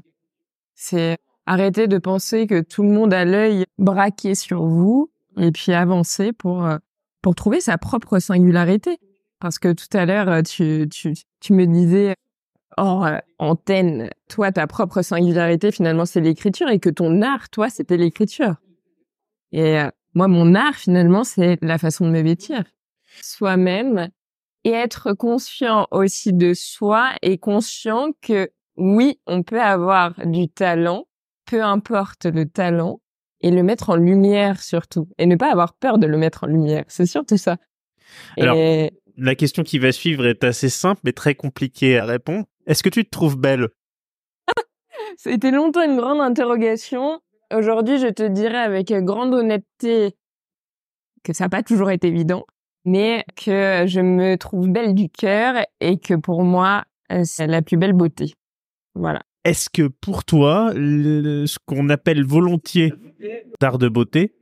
[0.75, 5.73] C'est arrêter de penser que tout le monde a l'œil braqué sur vous et puis
[5.73, 6.77] avancer pour euh,
[7.23, 8.99] pour trouver sa propre singularité.
[9.43, 12.15] Parce que tout à l'heure, euh, tu, tu, tu me disais
[12.77, 17.69] hors euh, antenne, toi, ta propre singularité, finalement, c'est l'écriture et que ton art, toi,
[17.69, 18.55] c'était l'écriture.
[19.51, 22.63] Et euh, moi, mon art, finalement, c'est la façon de me vêtir.
[23.21, 24.11] Soi-même
[24.63, 31.09] et être conscient aussi de soi et conscient que oui, on peut avoir du talent,
[31.47, 33.01] peu importe le talent,
[33.41, 35.09] et le mettre en lumière surtout.
[35.19, 36.85] Et ne pas avoir peur de le mettre en lumière.
[36.87, 37.57] C'est surtout ça.
[38.39, 42.47] Alors, et la question qui va suivre est assez simple mais très compliquée à répondre.
[42.67, 43.69] Est-ce que tu te trouves belle?
[45.17, 47.21] C'était longtemps une grande interrogation.
[47.55, 50.15] Aujourd'hui, je te dirais avec grande honnêteté
[51.23, 52.45] que ça n'a pas toujours été évident,
[52.85, 56.85] mais que je me trouve belle du cœur et que pour moi,
[57.25, 58.33] c'est la plus belle beauté.
[58.95, 59.23] Voilà.
[59.45, 62.93] Est-ce que pour toi, ce qu'on appelle volontiers
[63.61, 64.35] d'art de beauté,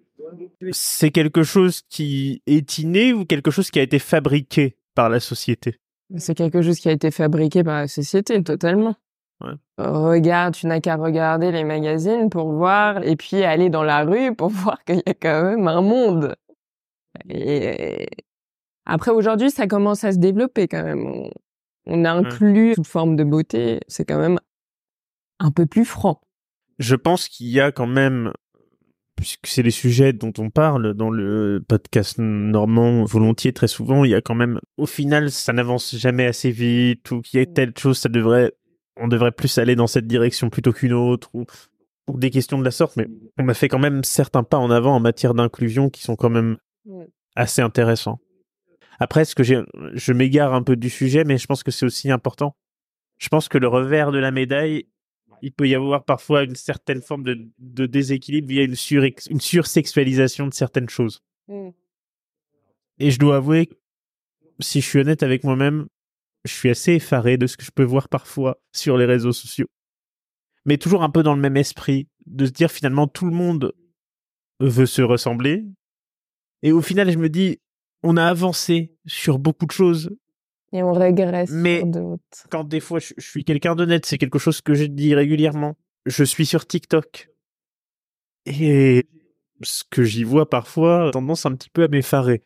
[0.72, 5.20] c'est quelque chose qui est inné ou quelque chose qui a été fabriqué par la
[5.20, 5.80] société?
[6.16, 8.96] C'est quelque chose qui a été fabriqué par la société, totalement.
[9.78, 14.34] Regarde, tu n'as qu'à regarder les magazines pour voir, et puis aller dans la rue
[14.36, 16.34] pour voir qu'il y a quand même un monde.
[17.28, 18.08] Et
[18.84, 21.06] après, aujourd'hui, ça commence à se développer quand même.
[21.86, 24.38] On, inclut toute forme de beauté, c'est quand même
[25.38, 26.20] un peu plus franc.
[26.78, 28.32] Je pense qu'il y a quand même
[29.20, 34.10] puisque c'est les sujets dont on parle dans le podcast normand volontiers très souvent, il
[34.10, 37.46] y a quand même, au final, ça n'avance jamais assez vite ou qu'il y a
[37.46, 38.52] telle chose, ça devrait,
[38.96, 41.44] on devrait plus aller dans cette direction plutôt qu'une autre ou,
[42.14, 42.96] des questions de la sorte.
[42.96, 43.06] Mais
[43.38, 46.30] on a fait quand même certains pas en avant en matière d'inclusion qui sont quand
[46.30, 46.56] même
[47.36, 48.18] assez intéressants.
[48.98, 49.60] Après, ce que j'ai,
[49.92, 52.56] je m'égare un peu du sujet, mais je pense que c'est aussi important.
[53.18, 54.86] Je pense que le revers de la médaille,
[55.42, 59.40] il peut y avoir parfois une certaine forme de, de déséquilibre via une, sur, une
[59.40, 61.22] sursexualisation de certaines choses.
[61.48, 61.70] Mmh.
[62.98, 63.70] Et je dois avouer,
[64.60, 65.86] si je suis honnête avec moi-même,
[66.44, 69.68] je suis assez effaré de ce que je peux voir parfois sur les réseaux sociaux.
[70.64, 73.72] Mais toujours un peu dans le même esprit, de se dire finalement tout le monde
[74.60, 75.64] veut se ressembler.
[76.62, 77.58] Et au final, je me dis,
[78.02, 80.10] on a avancé sur beaucoup de choses,
[80.72, 81.82] et on régresse Mais
[82.50, 85.76] quand des fois je, suis quelqu'un d'honnête, c'est quelque chose que je dis régulièrement.
[86.06, 87.28] Je suis sur TikTok.
[88.46, 89.06] Et
[89.62, 92.42] ce que j'y vois parfois tendance un petit peu à m'effarer.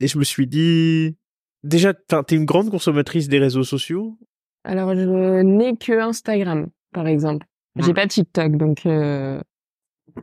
[0.00, 1.16] Et je me suis dit,
[1.64, 4.18] déjà, t'es une grande consommatrice des réseaux sociaux
[4.64, 7.46] Alors, je n'ai que Instagram, par exemple.
[7.76, 8.86] J'ai pas TikTok, donc...
[8.86, 9.40] Euh...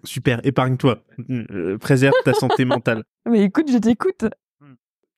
[0.04, 1.04] Super, épargne-toi.
[1.30, 3.04] Euh, préserve ta santé mentale.
[3.30, 4.26] Mais écoute, je t'écoute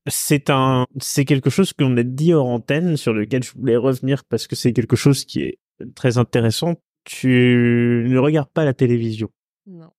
[0.07, 4.23] c'est un, c'est quelque chose qu'on a dit hors antenne sur lequel je voulais revenir
[4.25, 5.59] parce que c'est quelque chose qui est
[5.95, 6.75] très intéressant.
[7.03, 9.29] Tu ne regardes pas la télévision.
[9.67, 9.89] Non.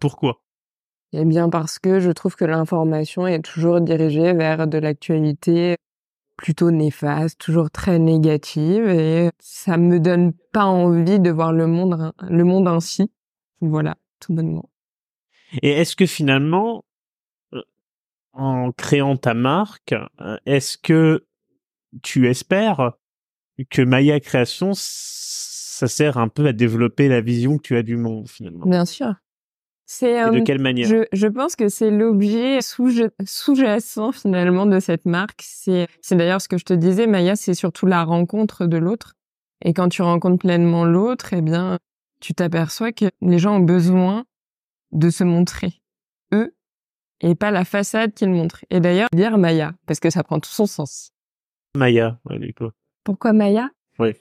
[0.00, 0.42] Pourquoi?
[1.12, 5.76] Eh bien, parce que je trouve que l'information est toujours dirigée vers de l'actualité
[6.36, 12.12] plutôt néfaste, toujours très négative et ça me donne pas envie de voir le monde,
[12.22, 13.10] le monde ainsi.
[13.60, 14.70] Voilà, tout bonnement.
[15.62, 16.84] Et est-ce que finalement,
[18.40, 21.26] en créant ta marque, euh, est-ce que
[22.02, 22.92] tu espères
[23.68, 27.96] que Maya Création, ça sert un peu à développer la vision que tu as du
[27.96, 28.64] monde finalement?
[28.64, 29.14] Bien sûr.
[29.84, 30.88] C'est de euh, quelle manière?
[30.88, 35.42] je, je, pense que c'est l'objet sous-jacent finalement de cette marque.
[35.44, 39.14] C'est c'est d'ailleurs ce que je te disais, Maya, c'est surtout la rencontre de l'autre.
[39.62, 41.78] Et quand tu rencontres pleinement l'autre, eh bien,
[42.20, 44.24] tu t'aperçois que les gens ont besoin
[44.92, 45.82] de se montrer
[46.32, 46.54] eux
[47.20, 48.64] et pas la façade qu'il montre.
[48.70, 51.12] Et d'ailleurs, dire Maya, parce que ça prend tout son sens.
[51.76, 52.54] Maya, ouais,
[53.04, 53.70] Pourquoi Maya?
[53.98, 54.14] Oui.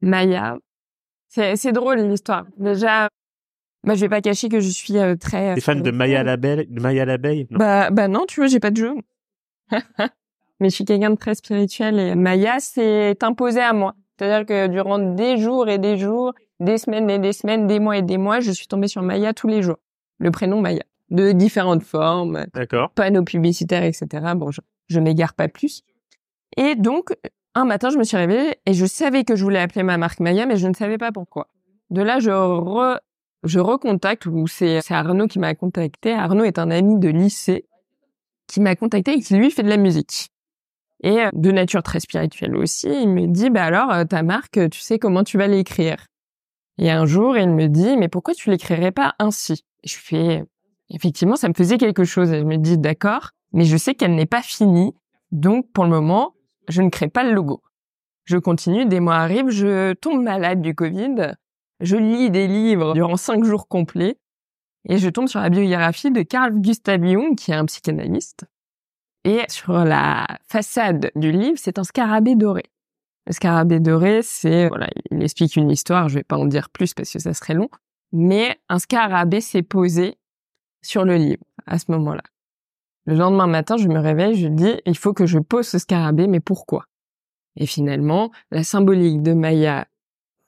[0.00, 0.58] Maya,
[1.28, 2.44] c'est drôle l'histoire.
[2.56, 3.08] Déjà,
[3.84, 5.54] moi je vais pas cacher que je suis euh, très.
[5.54, 8.70] T'es fan de Maya l'abeille, de Maya l'abeille Bah bah non, tu vois, j'ai pas
[8.70, 8.94] de jeu.
[10.60, 13.94] mais je suis quelqu'un de très spirituel et Maya s'est imposé à moi.
[14.18, 17.96] C'est-à-dire que durant des jours et des jours, des semaines et des semaines, des mois
[17.96, 19.78] et des mois, je suis tombée sur Maya tous les jours.
[20.18, 22.46] Le prénom Maya, de différentes formes,
[22.94, 24.06] panneaux publicitaires, etc.
[24.34, 25.82] Bon, je, je m'égare pas plus.
[26.56, 27.14] Et donc,
[27.54, 30.20] un matin, je me suis réveillée et je savais que je voulais appeler ma marque
[30.20, 31.48] Maya, mais je ne savais pas pourquoi.
[31.90, 32.98] De là, je re,
[33.44, 36.12] je recontacte, ou c'est Arnaud qui m'a contacté.
[36.12, 37.66] Arnaud est un ami de lycée
[38.46, 40.30] qui m'a contacté et qui lui fait de la musique.
[41.02, 44.70] Et euh, de nature très spirituelle aussi, il me dit, bah alors, euh, ta marque,
[44.70, 46.06] tu sais comment tu vas l'écrire?
[46.78, 49.64] Et un jour, il me dit, mais pourquoi tu l'écrirais pas ainsi?
[49.82, 50.44] Et je fais,
[50.92, 52.30] effectivement, ça me faisait quelque chose.
[52.30, 54.94] Je me dis, d'accord, mais je sais qu'elle n'est pas finie.
[55.30, 56.34] Donc, pour le moment,
[56.68, 57.62] je ne crée pas le logo.
[58.24, 61.32] Je continue, des mois arrivent, je tombe malade du Covid,
[61.80, 64.16] je lis des livres durant cinq jours complets,
[64.88, 68.44] et je tombe sur la biographie de Carl Gustav Jung, qui est un psychanalyste.
[69.24, 72.64] Et sur la façade du livre, c'est un scarabée doré.
[73.26, 76.94] Le scarabée doré, c'est, voilà, il explique une histoire, je vais pas en dire plus
[76.94, 77.68] parce que ça serait long,
[78.12, 80.18] mais un scarabée s'est posé
[80.82, 82.22] sur le livre à ce moment-là.
[83.04, 86.26] Le lendemain matin, je me réveille, je dis, il faut que je pose ce scarabée,
[86.28, 86.84] mais pourquoi?
[87.56, 89.86] Et finalement, la symbolique de Maya,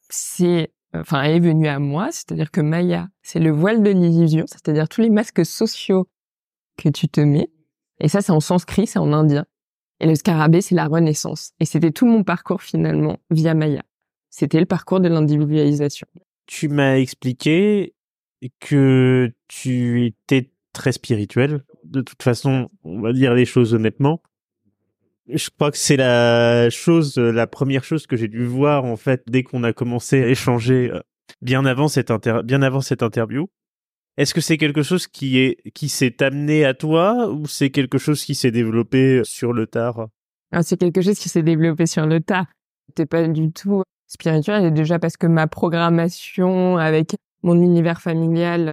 [0.08, 4.88] c'est, enfin, est venue à moi, c'est-à-dire que Maya, c'est le voile de l'illusion, c'est-à-dire
[4.88, 6.06] tous les masques sociaux
[6.76, 7.50] que tu te mets.
[8.00, 9.46] Et ça, c'est en sanskrit, c'est en indien.
[10.00, 11.52] Et le scarabée, c'est la renaissance.
[11.60, 13.82] Et c'était tout mon parcours finalement via Maya.
[14.30, 16.06] C'était le parcours de l'individualisation.
[16.46, 17.93] Tu m'as expliqué
[18.60, 21.64] que tu étais très spirituel.
[21.84, 24.22] De toute façon, on va dire les choses honnêtement.
[25.28, 29.22] Je crois que c'est la chose, la première chose que j'ai dû voir en fait
[29.26, 31.00] dès qu'on a commencé à échanger euh,
[31.40, 32.12] bien avant cette
[32.44, 33.48] bien avant cette interview.
[34.16, 37.98] Est-ce que c'est quelque chose qui est qui s'est amené à toi ou c'est quelque
[37.98, 40.08] chose qui s'est développé sur le tard?
[40.52, 42.46] Ah, c'est quelque chose qui s'est développé sur le tas.
[42.88, 48.72] C'était pas du tout spirituel, déjà parce que ma programmation avec mon univers familial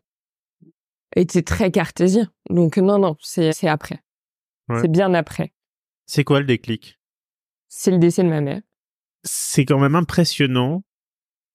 [1.15, 2.31] était très cartésien.
[2.49, 3.99] Donc non, non, c'est après.
[4.69, 4.81] Ouais.
[4.81, 5.53] C'est bien après.
[6.05, 6.97] C'est quoi le déclic?
[7.67, 8.61] C'est le décès de ma mère.
[9.23, 10.83] C'est quand même impressionnant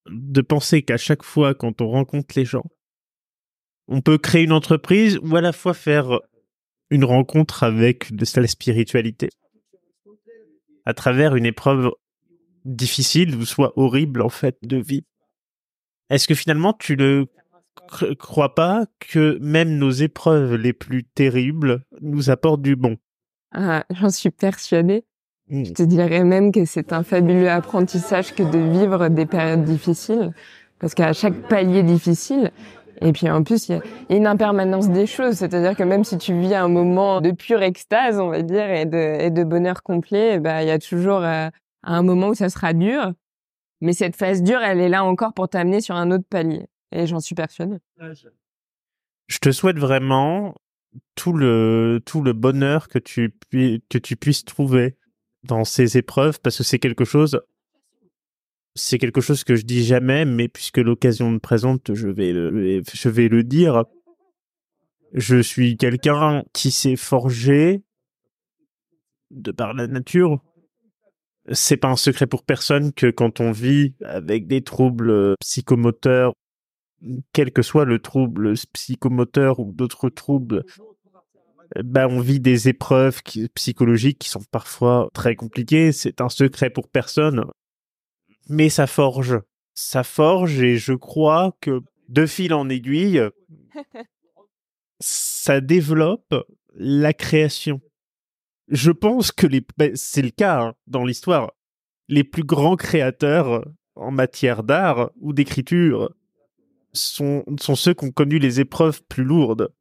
[0.07, 2.67] de penser qu'à chaque fois quand on rencontre les gens,
[3.89, 6.21] on peut créer une entreprise ou à la fois faire
[6.91, 9.31] une rencontre avec de la spiritualité
[10.85, 11.91] à travers une épreuve
[12.65, 15.05] difficile ou soit horrible en fait de vie.
[16.11, 17.27] Est-ce que finalement tu ne
[17.89, 22.97] cr- crois pas que même nos épreuves les plus terribles nous apportent du bon?
[23.53, 25.05] Ah, J'en suis persuadée.
[25.49, 25.65] Mm.
[25.65, 30.33] Je te dirais même que c'est un fabuleux apprentissage que de vivre des périodes difficiles,
[30.79, 32.51] parce qu'à chaque palier difficile,
[33.01, 36.19] et puis en plus, il y, a une impermanence des choses, c'est-à-dire que même si
[36.19, 39.83] tu vis un moment de pure extase, on va dire, et de, et de bonheur
[39.83, 41.49] complet, ben, il y a toujours euh,
[41.83, 43.13] un moment où ça sera dur,
[43.81, 46.67] mais cette phase dure, elle est là encore pour t'amener sur un autre palier.
[46.93, 47.79] Et j'en suis persuadée.
[49.27, 50.55] Je te souhaite vraiment
[51.15, 54.97] tout le tout le bonheur que tu puis que tu puisses trouver
[55.43, 57.41] dans ces épreuves parce que c'est quelque chose
[58.75, 62.83] c'est quelque chose que je dis jamais mais puisque l'occasion me présente je vais le,
[62.91, 63.85] je vais le dire
[65.13, 67.83] je suis quelqu'un qui s'est forgé
[69.31, 70.43] de par la nature
[71.53, 76.33] c'est pas un secret pour personne que quand on vit avec des troubles psychomoteurs
[77.33, 80.65] quel que soit le trouble psychomoteur ou d'autres troubles,
[81.85, 85.93] ben on vit des épreuves qui- psychologiques qui sont parfois très compliquées.
[85.93, 87.45] C'est un secret pour personne,
[88.49, 89.39] mais ça forge,
[89.75, 93.21] ça forge, et je crois que de fil en aiguille,
[95.01, 96.35] ça développe
[96.75, 97.81] la création.
[98.69, 101.53] Je pense que les, ben, c'est le cas hein, dans l'histoire.
[102.09, 106.11] Les plus grands créateurs en matière d'art ou d'écriture
[106.93, 109.73] sont, ceux qui ont connu les épreuves plus lourdes.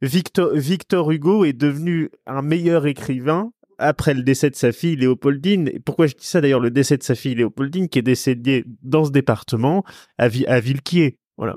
[0.00, 5.70] Victor, Hugo est devenu un meilleur écrivain après le décès de sa fille Léopoldine.
[5.84, 9.04] Pourquoi je dis ça d'ailleurs, le décès de sa fille Léopoldine qui est décédée dans
[9.04, 9.84] ce département
[10.18, 11.18] à Villequier.
[11.36, 11.56] Voilà.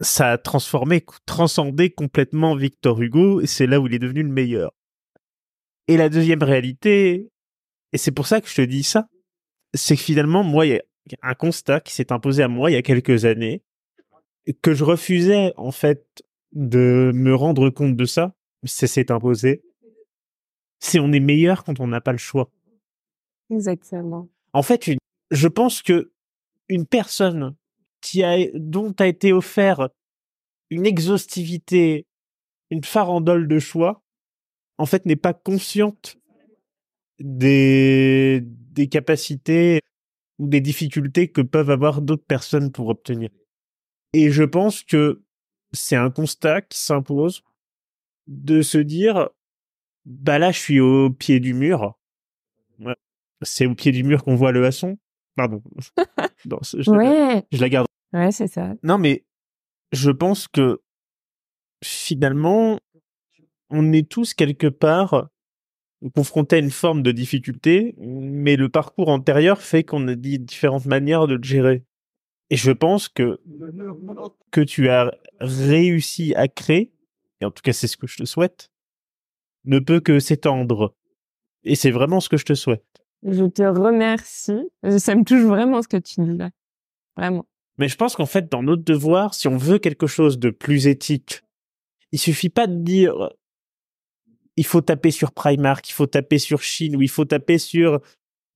[0.00, 4.30] Ça a transformé, transcendé complètement Victor Hugo et c'est là où il est devenu le
[4.30, 4.72] meilleur.
[5.88, 7.28] Et la deuxième réalité,
[7.92, 9.08] et c'est pour ça que je te dis ça,
[9.74, 10.82] c'est que finalement, moi, il y a
[11.22, 13.62] un constat qui s'est imposé à moi il y a quelques années,
[14.62, 16.06] que je refusais en fait
[16.52, 19.62] de me rendre compte de ça, ça s'est imposé.
[20.80, 22.50] C'est on est meilleur quand on n'a pas le choix.
[23.50, 24.28] Exactement.
[24.52, 24.98] En fait, une-
[25.30, 26.12] je pense que
[26.68, 27.54] une personne
[28.00, 29.88] qui a, dont a été offert
[30.70, 32.06] une exhaustivité,
[32.70, 34.01] une farandole de choix,
[34.78, 36.16] en fait, n'est pas consciente
[37.18, 39.80] des, des capacités
[40.38, 43.30] ou des difficultés que peuvent avoir d'autres personnes pour obtenir.
[44.12, 45.22] Et je pense que
[45.72, 47.42] c'est un constat qui s'impose
[48.26, 49.30] de se dire,
[50.04, 51.98] bah là, je suis au pied du mur.
[52.78, 52.96] Ouais.
[53.42, 54.98] C'est au pied du mur qu'on voit le haçon.
[55.36, 55.62] Pardon.
[56.44, 57.44] non, je, ouais.
[57.50, 57.86] je la garde.
[58.12, 58.74] Ouais, c'est ça.
[58.82, 59.24] Non, mais
[59.92, 60.82] je pense que
[61.82, 62.78] finalement,
[63.72, 65.28] on est tous quelque part
[66.14, 70.86] confrontés à une forme de difficulté, mais le parcours antérieur fait qu'on a dit différentes
[70.86, 71.84] manières de le gérer.
[72.50, 73.40] Et je pense que
[74.50, 76.92] que tu as réussi à créer,
[77.40, 78.70] et en tout cas c'est ce que je te souhaite,
[79.64, 80.94] ne peut que s'étendre.
[81.64, 82.84] Et c'est vraiment ce que je te souhaite.
[83.22, 84.68] Je te remercie.
[84.98, 86.50] Ça me touche vraiment ce que tu dis là.
[87.16, 87.46] Vraiment.
[87.78, 90.88] Mais je pense qu'en fait, dans notre devoir, si on veut quelque chose de plus
[90.88, 91.42] éthique,
[92.10, 93.30] il suffit pas de dire
[94.56, 98.00] il faut taper sur Primark, il faut taper sur Chine, ou il faut taper sur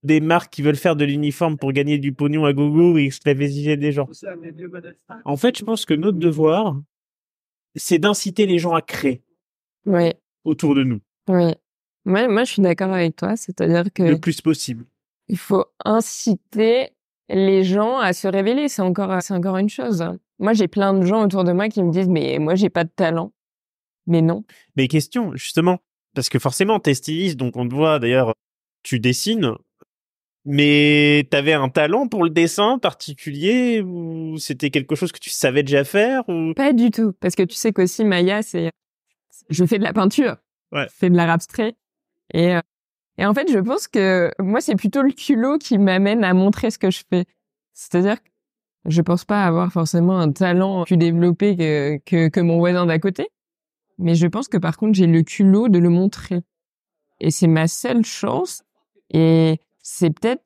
[0.02, 3.76] des marques qui veulent faire de l'uniforme pour gagner du pognon à gogo et esclavagiser
[3.76, 4.09] des gens.
[5.24, 6.80] En fait, je pense que notre devoir,
[7.74, 9.22] c'est d'inciter les gens à créer.
[10.44, 11.00] Autour de nous.
[11.28, 11.54] Oui.
[12.04, 13.37] Moi, moi, je suis d'accord avec toi.
[13.37, 14.02] C'est-à-dire que.
[14.02, 14.85] Le plus possible.
[15.28, 16.90] Il faut inciter
[17.28, 18.68] les gens à se révéler.
[18.68, 20.04] C'est encore, c'est encore une chose.
[20.38, 22.85] Moi, j'ai plein de gens autour de moi qui me disent, mais moi, j'ai pas
[22.85, 23.32] de talent.
[24.06, 24.44] Mais non.
[24.76, 25.80] Mais question, justement,
[26.16, 28.35] parce que forcément, t'es styliste, donc on te voit, d'ailleurs,
[28.83, 29.52] tu dessines,
[30.46, 35.62] mais t'avais un talent pour le dessin particulier ou c'était quelque chose que tu savais
[35.62, 36.55] déjà faire ou?
[36.55, 38.72] Pas du tout, parce que tu sais qu'aussi Maya, c'est,
[39.50, 40.37] je fais de la peinture,
[40.72, 40.87] ouais.
[40.90, 41.76] je fais de l'art abstrait,
[42.33, 42.57] et
[43.18, 46.70] et en fait, je pense que moi, c'est plutôt le culot qui m'amène à montrer
[46.70, 47.24] ce que je fais.
[47.72, 48.29] C'est-à-dire que
[48.85, 52.98] je pense pas avoir forcément un talent plus développé que, que, que mon voisin d'à
[52.98, 53.29] côté.
[53.98, 56.42] Mais je pense que par contre, j'ai le culot de le montrer.
[57.20, 58.62] Et c'est ma seule chance.
[59.11, 60.44] Et c'est peut-être,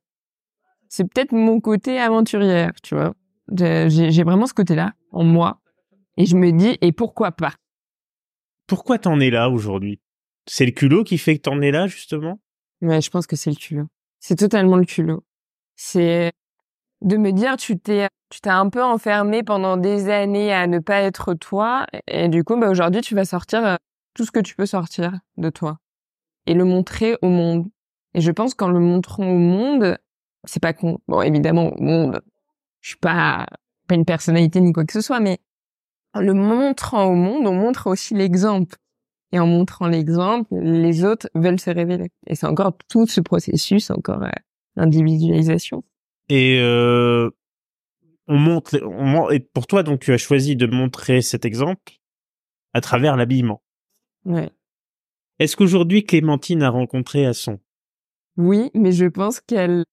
[0.88, 3.14] c'est peut-être mon côté aventurière, tu vois.
[3.56, 5.60] J'ai vraiment ce côté-là en moi.
[6.16, 7.54] Et je me dis, et pourquoi pas?
[8.66, 10.00] Pourquoi t'en es là aujourd'hui?
[10.46, 12.40] C'est le culot qui fait que t'en es là, justement?
[12.82, 13.86] Ouais, je pense que c'est le culot.
[14.20, 15.24] C'est totalement le culot.
[15.74, 16.32] C'est
[17.00, 20.78] de me dire, tu t'es, tu t'es un peu enfermé pendant des années à ne
[20.78, 23.76] pas être toi, et du coup, bah, aujourd'hui, tu vas sortir euh,
[24.14, 25.78] tout ce que tu peux sortir de toi
[26.46, 27.66] et le montrer au monde.
[28.14, 29.98] Et je pense qu'en le montrant au monde,
[30.44, 30.98] c'est pas con.
[31.08, 32.20] Bon, évidemment, au monde,
[32.80, 33.46] je suis pas,
[33.86, 35.38] pas une personnalité ni quoi que ce soit, mais
[36.14, 38.76] en le montrant au monde, on montre aussi l'exemple.
[39.32, 42.10] Et en montrant l'exemple, les autres veulent se révéler.
[42.26, 44.30] Et c'est encore tout ce processus, encore euh,
[44.74, 45.84] l'individualisation.
[46.28, 47.30] Et euh,
[48.30, 51.94] on et pour toi, donc, tu as choisi de montrer cet exemple
[52.72, 53.62] à travers l'habillement.
[54.24, 54.50] Ouais.
[55.38, 57.58] Est-ce qu'aujourd'hui Clémentine a rencontré Asson
[58.36, 59.84] Oui, mais je pense qu'elle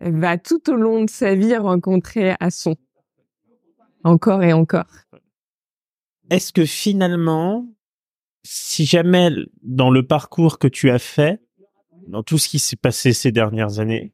[0.00, 2.76] va tout au long de sa vie rencontrer Asson.
[4.04, 4.86] Encore et encore.
[6.30, 7.66] Est-ce que finalement,
[8.42, 9.30] si jamais
[9.62, 11.40] dans le parcours que tu as fait,
[12.06, 14.12] dans tout ce qui s'est passé ces dernières années,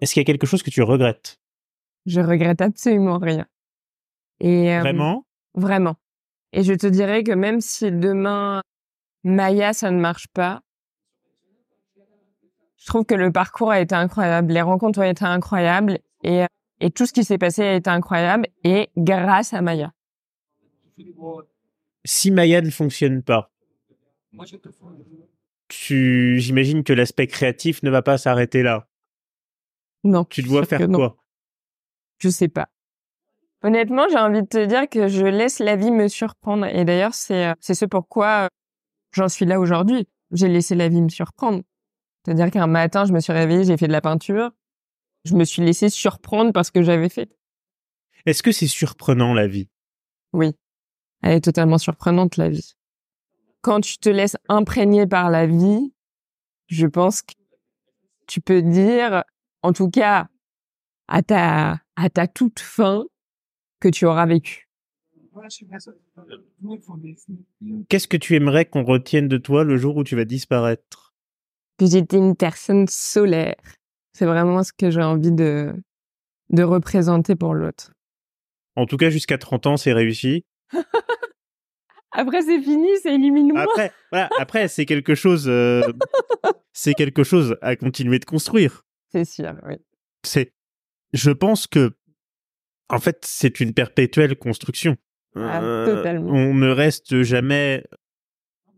[0.00, 1.39] est-ce qu'il y a quelque chose que tu regrettes?
[2.06, 3.46] Je regrette absolument rien.
[4.40, 5.26] Et euh, vraiment?
[5.54, 5.96] Vraiment.
[6.52, 8.62] Et je te dirais que même si demain
[9.22, 10.62] Maya ça ne marche pas,
[12.76, 16.44] je trouve que le parcours a été incroyable, les rencontres ont été incroyables et
[16.82, 19.92] et tout ce qui s'est passé a été incroyable et grâce à Maya
[22.04, 23.52] si Maya ne fonctionne pas,
[25.68, 28.88] tu, j'imagine que l'aspect créatif ne va pas s'arrêter là.
[30.02, 30.24] Non.
[30.24, 31.16] Tu dois faire quoi?
[32.20, 32.68] Je sais pas.
[33.62, 36.66] Honnêtement, j'ai envie de te dire que je laisse la vie me surprendre.
[36.66, 38.48] Et d'ailleurs, c'est c'est ce pourquoi
[39.12, 40.08] j'en suis là aujourd'hui.
[40.30, 41.62] J'ai laissé la vie me surprendre.
[42.24, 44.50] C'est-à-dire qu'un matin, je me suis réveillée, j'ai fait de la peinture.
[45.24, 47.30] Je me suis laissé surprendre parce que j'avais fait.
[48.26, 49.68] Est-ce que c'est surprenant la vie?
[50.32, 50.54] Oui.
[51.22, 52.74] Elle est totalement surprenante, la vie.
[53.62, 55.92] Quand tu te laisses imprégner par la vie,
[56.68, 57.34] je pense que
[58.26, 59.24] tu peux dire,
[59.62, 60.28] en tout cas,
[61.08, 63.04] à ta, à ta toute fin,
[63.78, 64.68] que tu auras vécu.
[67.88, 71.14] Qu'est-ce que tu aimerais qu'on retienne de toi le jour où tu vas disparaître?
[71.78, 73.54] Que j'étais une personne solaire.
[74.12, 75.74] C'est vraiment ce que j'ai envie de,
[76.50, 77.92] de représenter pour l'autre.
[78.76, 80.44] En tout cas, jusqu'à 30 ans, c'est réussi.
[82.12, 83.56] Après, c'est fini, c'est éliminé.
[83.56, 85.82] Après, voilà, après, c'est quelque chose, euh,
[86.72, 88.84] c'est quelque chose à continuer de construire.
[89.12, 89.76] C'est sûr, oui.
[90.24, 90.52] C'est,
[91.12, 91.92] je pense que,
[92.88, 94.96] en fait, c'est une perpétuelle construction.
[95.36, 96.32] Ah, euh, totalement.
[96.32, 97.84] On ne reste jamais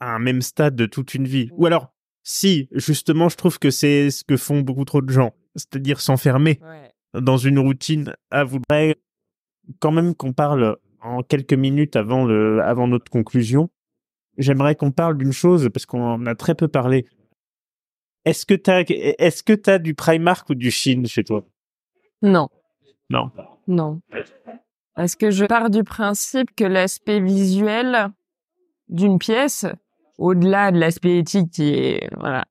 [0.00, 1.48] à un même stade de toute une vie.
[1.52, 5.34] Ou alors, Si, justement, je trouve que c'est ce que font beaucoup trop de gens,
[5.56, 6.60] c'est-à-dire s'enfermer
[7.14, 8.94] dans une routine à vouloir
[9.80, 13.70] quand même qu'on parle en quelques minutes avant le, avant notre conclusion.
[14.38, 17.06] J'aimerais qu'on parle d'une chose parce qu'on en a très peu parlé.
[18.24, 21.44] Est-ce que t'as, est-ce que t'as du Primark ou du Chine chez toi?
[22.22, 22.48] Non.
[23.10, 23.30] Non.
[23.66, 24.00] Non.
[24.96, 28.10] Est-ce que je pars du principe que l'aspect visuel
[28.88, 29.66] d'une pièce,
[30.18, 32.44] au-delà de l'aspect éthique qui est, voilà,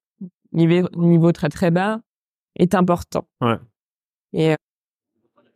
[0.52, 2.02] niveau, niveau très très bas,
[2.58, 3.26] est important.
[3.42, 3.58] Ouais.
[4.34, 4.56] Et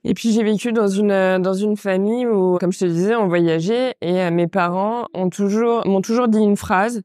[0.07, 3.27] et puis j'ai vécu dans une dans une famille où, comme je te disais, on
[3.27, 7.01] voyageait et euh, mes parents ont toujours m'ont toujours dit une phrase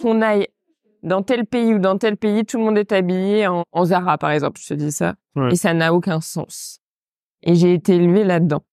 [0.00, 0.48] qu'on aille
[1.02, 4.18] dans tel pays ou dans tel pays, tout le monde est habillé en, en Zara,
[4.18, 4.60] par exemple.
[4.62, 5.52] Je te dis ça, Ouais.
[5.52, 6.80] et ça n'a aucun sens.
[7.42, 8.64] Et j'ai été élevée là-dedans.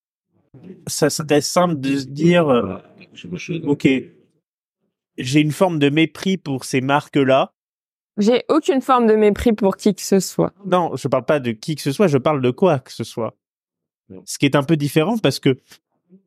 [0.86, 2.78] Ça serait simple de se dire, euh,
[3.64, 3.88] ok,
[5.18, 7.52] j'ai une forme de mépris pour ces marques-là.
[8.18, 10.52] J'ai aucune forme de mépris pour qui que ce soit.
[10.64, 13.04] Non, je parle pas de qui que ce soit, je parle de quoi que ce
[13.04, 13.36] soit.
[14.24, 15.58] Ce qui est un peu différent parce que,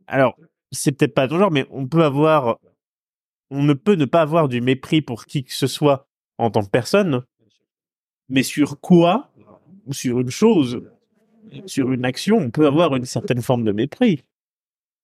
[0.06, 0.38] alors,
[0.72, 2.60] c'est peut-être pas ton genre, mais on peut avoir,
[3.52, 6.62] on ne peut ne pas avoir du mépris pour qui que ce soit en tant
[6.62, 7.24] que personne,
[8.30, 9.32] mais sur quoi,
[9.92, 10.84] sur une chose,
[11.66, 14.24] sur une action, on peut avoir une certaine forme de mépris.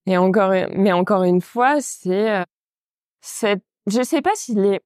[0.06, 2.44] Et encore, mais encore une fois, c'est, euh,
[3.22, 4.80] cette, je sais pas si les,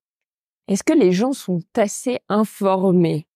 [0.70, 3.28] est-ce que les gens sont assez informés?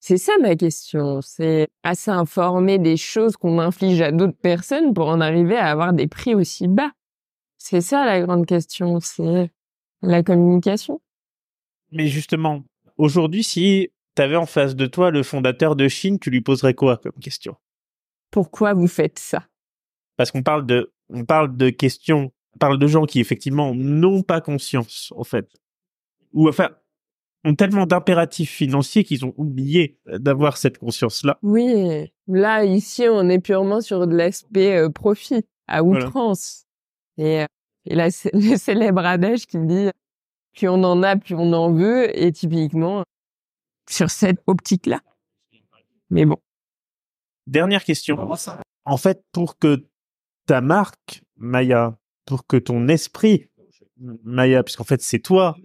[0.00, 1.20] C'est ça ma question.
[1.22, 5.92] C'est assez informés des choses qu'on inflige à d'autres personnes pour en arriver à avoir
[5.92, 6.92] des prix aussi bas?
[7.58, 9.00] C'est ça la grande question.
[9.00, 9.50] C'est
[10.02, 11.00] la communication.
[11.92, 12.64] Mais justement,
[12.96, 16.74] aujourd'hui, si tu avais en face de toi le fondateur de Chine, tu lui poserais
[16.74, 17.56] quoi comme question?
[18.30, 19.46] Pourquoi vous faites ça?
[20.16, 24.22] Parce qu'on parle de, on parle de questions, on parle de gens qui effectivement n'ont
[24.22, 25.48] pas conscience, en fait,
[26.32, 26.70] ou enfin
[27.44, 31.38] ont tellement d'impératifs financiers qu'ils ont oublié d'avoir cette conscience-là.
[31.42, 36.06] Oui, là ici on est purement sur de l'aspect euh, profit à Voilà.
[36.06, 36.64] outrance.
[37.16, 37.46] Et, euh,
[37.88, 39.90] et là c'est le célèbre adage qui dit
[40.54, 43.04] plus on en a, plus on en veut, et typiquement
[43.88, 45.00] sur cette optique-là.
[46.10, 46.38] Mais bon,
[47.48, 48.18] Dernière question.
[48.84, 49.86] En fait, pour que
[50.44, 53.48] ta marque, Maya, pour que ton esprit,
[53.96, 55.56] Maya, puisqu'en fait c'est toi,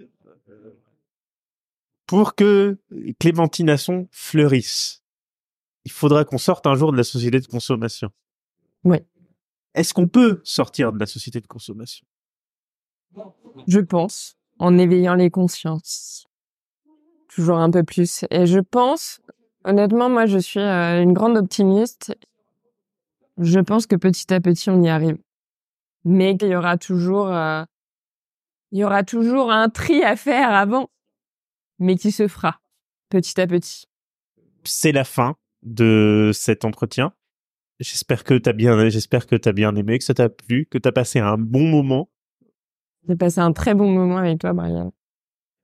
[2.08, 2.80] pour que
[3.20, 5.04] Clémentine Asson fleurisse,
[5.84, 8.10] il faudra qu'on sorte un jour de la société de consommation.
[8.86, 9.00] Oui.
[9.74, 12.06] Est-ce qu'on peut sortir de la société de consommation?
[13.68, 16.28] Je pense en éveillant les consciences
[17.34, 18.26] toujours un peu plus.
[18.30, 19.22] Et je pense,
[19.64, 22.16] honnêtement, moi je suis euh, une grande optimiste.
[23.40, 25.18] Je pense que petit à petit on y arrive,
[26.06, 27.64] mais qu'il y aura toujours, euh,
[28.72, 30.90] il y aura toujours un tri à faire avant,
[31.80, 32.60] mais qui se fera
[33.10, 33.86] petit à petit.
[34.64, 37.14] C'est la fin de cet entretien.
[37.80, 38.78] J'espère que t'as bien,
[39.54, 42.10] bien aimé, que ça t'a plu, que t'as passé un bon moment.
[43.08, 44.94] J'ai passé un très bon moment avec toi, Brian.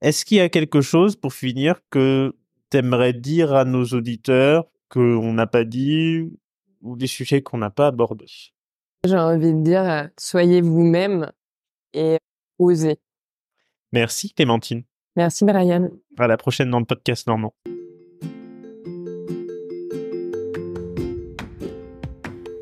[0.02, 2.34] Est-ce qu'il y a quelque chose, pour finir, que
[2.68, 6.30] t'aimerais dire à nos auditeurs qu'on n'a pas dit
[6.82, 8.52] ou des sujets qu'on n'a pas abordés?
[9.04, 11.30] J'ai envie de dire, euh, soyez vous-même
[11.94, 12.18] et
[12.58, 12.98] osez.
[13.92, 14.82] Merci Clémentine.
[15.16, 15.88] Merci, Brian.
[16.18, 17.54] À la prochaine dans le podcast Normand.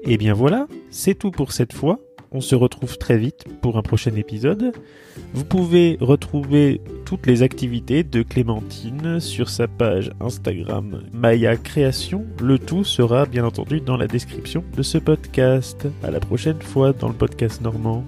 [0.04, 2.00] Et bien voilà, c'est tout pour cette fois.
[2.30, 4.72] On se retrouve très vite pour un prochain épisode.
[5.32, 12.26] Vous pouvez retrouver toutes les activités de Clémentine sur sa page Instagram Maya Création.
[12.42, 15.88] Le tout sera bien entendu dans la description de ce podcast.
[16.02, 18.04] À la prochaine fois dans le podcast normand.